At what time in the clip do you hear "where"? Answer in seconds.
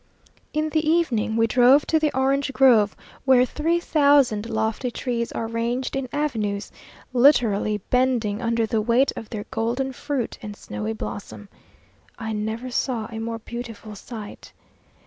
3.23-3.45